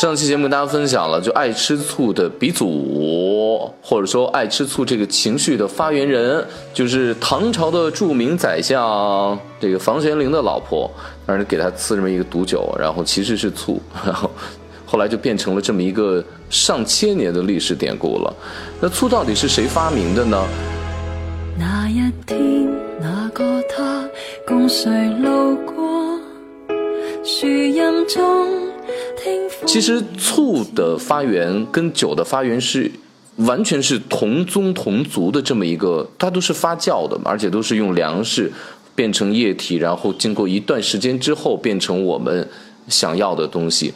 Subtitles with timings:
[0.00, 6.42] 上期节目跟大家分享了，就爱吃醋的鼻祖，或者说爱吃醋这个情绪的发源人，
[6.72, 10.90] 就是唐朝的著名宰相这个房玄龄的老婆，
[11.26, 14.30] 当时给他赐这么一个毒酒，然后其实是醋，然后
[14.86, 18.34] 后来就变成了这么一个上千年的历史典故了。
[18.80, 20.42] 那醋到底是谁发明的呢？
[21.58, 22.66] 那一天，
[23.02, 24.08] 那个他
[24.46, 24.90] 共谁
[25.22, 26.18] 路过
[27.22, 28.69] 树荫中？
[29.66, 32.90] 其实醋的发源跟酒的发源是
[33.36, 38.50] 完全是同宗同族的这么一个，它都是发酵的，而且都是用粮食
[38.94, 42.48] 变成液体，然后经过一段时间之后变成我们
[42.88, 43.92] 想要的东西。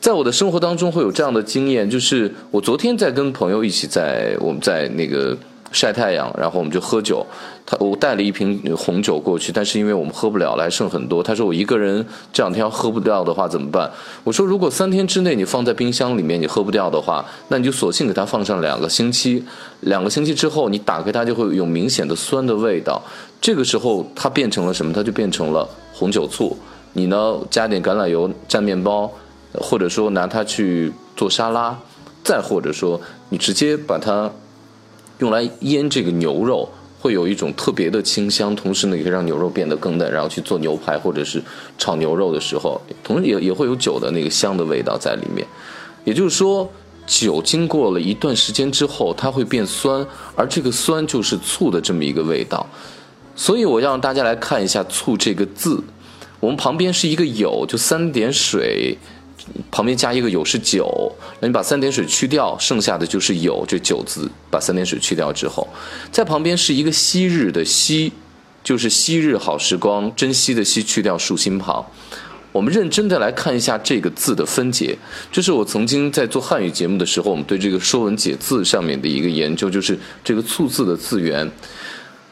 [0.00, 5.36] 在我的生活当中会有这样的经验，就是我昨天在跟朋友一起在我们在那个。
[5.74, 7.26] 晒太阳，然后我们就喝酒。
[7.66, 11.22] 他我带了一瓶红酒过去，但是因为我们喝不了了，还剩很多。
[11.22, 13.90] 他说我一个人这两天要喝不掉的话怎么办？
[14.22, 19.42] 我说如果三天之内你放在冰箱里面你喝不掉的话，那你就索性给它放上两个星期。
[19.80, 23.02] 两个星期之后你打开它就会有明显的酸的味道。
[23.40, 24.92] 这个时候它变成了什么？
[24.92, 26.56] 它就变成了红酒醋。
[26.92, 29.10] 你呢加点橄榄油蘸面包，
[29.54, 31.76] 或者说拿它去做沙拉，
[32.22, 34.30] 再或者说你直接把它。
[35.18, 36.68] 用来腌这个牛肉，
[37.00, 41.42] 会有一种特别的清香，同时呢，也可以让牛肉变得更嫩，然后去做牛排或者是
[41.78, 45.46] 炒牛肉的时候，同时也也会有酒的那个香的味道在里面。
[46.04, 46.70] 也就是说，
[47.06, 52.66] 酒经过了一段时间之后，它会变酸，而这个酸就是醋的这么一个味道。
[53.36, 55.82] 所以我要让大家来看一下“醋”这个字，
[56.40, 58.96] 我们旁边是一个有，就三点水。
[59.70, 64.30] 旁边加一个酉是酒，那你把三点水去掉，剩下的就是酉这九字。
[64.50, 65.68] 把三点水去掉之后，
[66.12, 68.12] 在旁边是一个昔日的昔，
[68.62, 71.84] 就是昔日好时光，珍惜的惜去掉竖心旁。
[72.52, 74.96] 我们认真的来看一下这个字的分解，
[75.32, 81.50] 这是我曾经在做汉语节目的时候，我们对这个《说文解字》上面的一个研究，就是这个醋字的字源。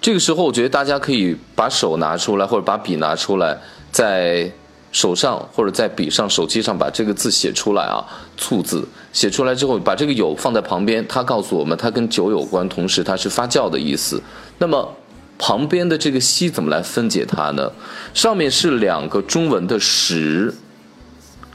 [0.00, 3.58] 这个时候，我觉得大家可以把手拿出来，或者把笔拿出来，
[3.90, 4.50] 在。
[4.92, 8.04] 手上或者在笔上、手机上把这个字写出来啊，
[8.36, 14.22] 醋字写出来之后，把这个酉放在旁边，它告诉我们它跟酒有关，同时它是发酵的意思。
[14.58, 14.94] 那么
[15.38, 17.72] 旁边的这个西怎么来分解它呢？
[18.12, 20.54] 上面是两个中文的石，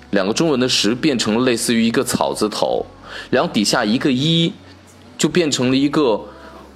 [0.09, 2.85] 两个中文的石变成了类似于一个草字头，
[3.29, 4.51] 然后底下一个一，
[5.17, 6.19] 就变成了一个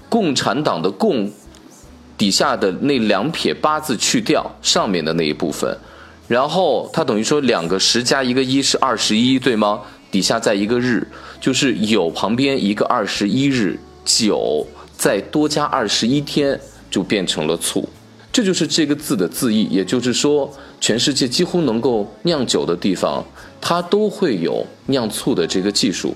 [0.08, 1.32] 共产党的共，
[2.18, 5.76] 底下的那两撇八字去掉上面的那一部分。
[6.32, 9.82] 然后它等于说两个十加一个一是二十一，对吗？
[10.10, 11.06] 底下再一个日，
[11.42, 14.66] 就是有旁边一个二十一日，九
[14.96, 16.58] 再多加二十一天，
[16.90, 17.86] 就变成了醋。
[18.32, 19.68] 这就是这个字的字义。
[19.70, 20.50] 也就是说，
[20.80, 23.22] 全世界几乎能够酿酒的地方，
[23.60, 26.16] 它都会有酿醋的这个技术。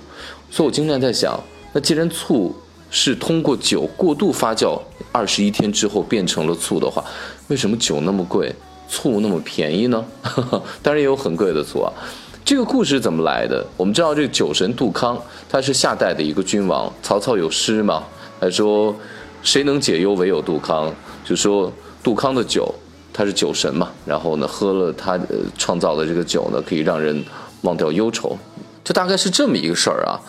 [0.50, 1.38] 所以我经常在想，
[1.74, 2.56] 那既然醋
[2.90, 4.80] 是通过酒过度发酵
[5.12, 7.04] 二十一天之后变成了醋的话，
[7.50, 8.56] 为什么酒那么贵？
[8.88, 10.04] 醋那么便宜呢？
[10.82, 11.92] 当然也有很贵的醋啊。
[12.44, 13.66] 这个故事怎么来的？
[13.76, 15.20] 我们知道这个酒神杜康，
[15.50, 16.92] 他是夏代的一个君王。
[17.02, 18.04] 曹操有诗嘛？
[18.40, 18.96] 他说
[19.42, 20.94] ：“谁能解忧，唯有杜康。”
[21.26, 22.72] 就说杜康的酒，
[23.12, 23.90] 他是酒神嘛。
[24.06, 25.20] 然后呢，喝了他
[25.58, 27.24] 创造的这个酒呢，可以让人
[27.62, 28.38] 忘掉忧愁。
[28.84, 30.22] 就大概是这么一个事儿啊。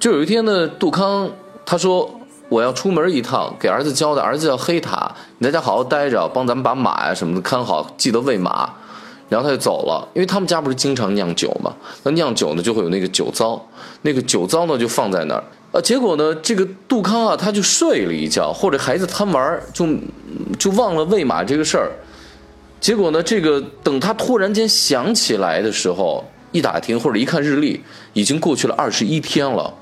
[0.00, 1.30] 就有一天呢，杜康
[1.64, 2.19] 他说。
[2.50, 8.68] 我要出门一趟，给儿子交代，儿子叫黑塔，你在家好好待着，帮咱们把马呀什么的看好，记得喂马。
[9.28, 11.72] 然后他就走了，因为他们家不是经常酿酒嘛，
[12.02, 13.64] 那酿酒呢就会有那个酒糟，
[14.02, 19.86] 那个酒糟呢就放在那儿，呃，结果呢这个杜康啊他就睡了一觉，或者孩子贪玩就
[20.58, 21.92] 就忘了喂马这个事儿，
[22.80, 27.80] 结果呢这个等他突然间想起来的时候，一打听或者一看日历，
[28.14, 29.72] 已经过去了二十一天了。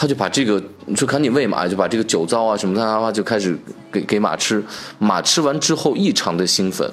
[0.00, 0.62] 他就把这个，
[0.94, 3.58] 就赶紧喂马，就把这个酒糟啊什么的啊，就开始
[3.90, 4.62] 给给马吃。
[5.00, 6.88] 马吃完之后异常的兴奋，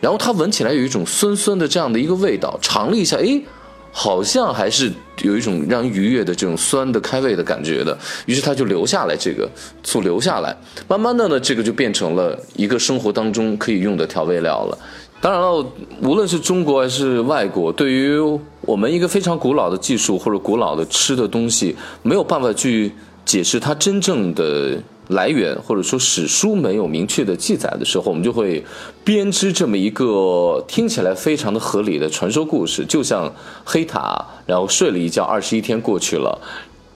[0.00, 3.42] 然后它闻起来有一种酸酸的这样的一个味道，尝了一下，哎，
[3.90, 4.92] 好像还是
[5.22, 7.98] 有一种让人愉悦的这种酸的开胃的感觉的。
[8.26, 9.50] 于是他就留下来这个
[9.82, 14.78] 醋，留下来，慢慢的呢，这个就变成了一个生活当中可以用的调味料了。
[15.20, 15.66] 当然了，
[16.00, 18.18] 无论是中国还是外国，对于
[18.60, 22.92] 我们一个非常古老的技术或者古老的吃的东西，没有办法去
[23.24, 28.64] 解释它真正的来源，或者说史书没有明确的记载的时候，我们就会
[29.02, 33.32] 编织这么一个听起来非常的合理的传说故事，就像
[33.64, 36.38] 黑塔，然后睡了一觉，二十一天过去了。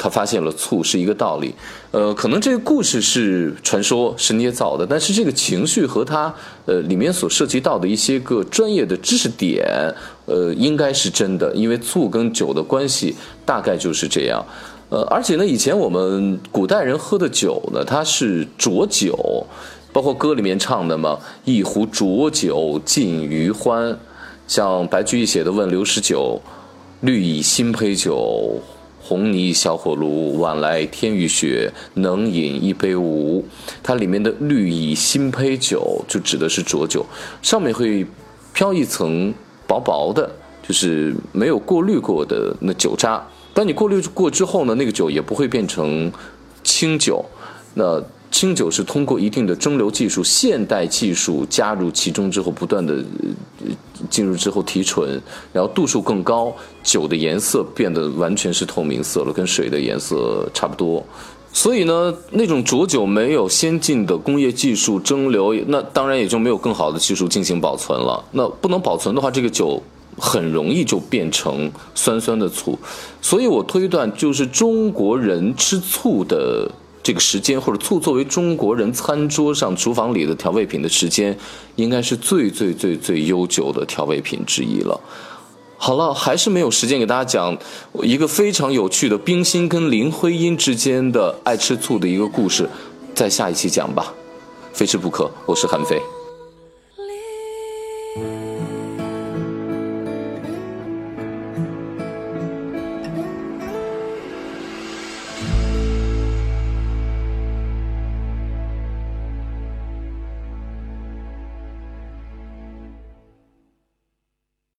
[0.02, 1.54] 他发现了醋是一个道理。
[1.92, 6.34] 呃，可能这个故事是传说，是捏造的，但是这个情绪和他
[6.66, 9.64] 呃里面所涉及到的一些个专业的知识点，
[10.26, 13.14] 呃，应该是真的，因为醋跟酒的关系
[13.46, 14.44] 大概就是这样。
[14.88, 19.46] 呃，而且呢，以前我们古代人喝的酒呢，它是浊酒，
[19.92, 21.16] 包括歌里面唱的嘛
[21.46, 23.96] ，“一壶浊酒尽余欢”，
[24.48, 26.40] 像白居易写的《问刘十九》
[27.06, 28.60] ，“绿蚁新醅酒，
[29.02, 33.44] 红泥小火炉，晚来天欲雪，能饮一杯无？”
[33.82, 37.04] 它里面的“绿蚁新醅酒”就指的是浊酒，
[37.42, 38.06] 上面会
[38.52, 39.34] 飘一层
[39.66, 40.30] 薄薄的，
[40.66, 43.20] 就是没有过滤过的那酒渣。
[43.52, 46.10] 当你过滤过之后呢，那个酒也不会变成
[46.62, 47.24] 清酒。
[47.74, 53.04] 那清酒是通过一定的蒸馏技术、现代技术加入其中之后，不断的
[54.08, 55.20] 进入之后提纯，
[55.52, 61.04] 然后度数更高，酒的颜色变得完全是透明色了，跟水的颜色差不多。
[61.52, 68.24] 所以呢，那种浊酒没有先进的工业技术蒸馏，那当然也就没有更好的技术进行保存了。
[68.32, 69.82] 那不能保存的话，这个酒。
[70.18, 72.78] 很容易就变成酸酸的醋，
[73.22, 76.70] 所以我推断，就是中国人吃醋的
[77.02, 81.36] 这个时间，或者醋作为中国人餐桌上厨房里的调味品的时间，
[81.76, 85.00] 应该是最最最最悠久的调味品之一了。
[85.76, 87.58] 好了，还是没有时间给大家讲
[88.02, 92.70] 一个非常有趣的冰心跟林徽因之间的爱吃醋的一个故事，
[93.16, 94.14] 在下一期讲吧，
[94.72, 95.28] 非吃不可。
[95.44, 96.21] 我是韩非。